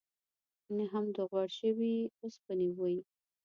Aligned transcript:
نه 0.75 0.85
هم 0.91 1.05
د 1.15 1.17
غوړ 1.29 1.47
شوي 1.59 1.95
اوسپنې 2.23 2.69
بوی. 2.77 2.97